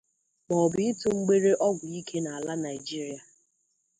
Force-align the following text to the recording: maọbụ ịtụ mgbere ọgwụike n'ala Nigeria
maọbụ 0.47 0.77
ịtụ 0.89 1.07
mgbere 1.17 1.51
ọgwụike 1.67 2.17
n'ala 2.23 2.53
Nigeria 2.65 3.17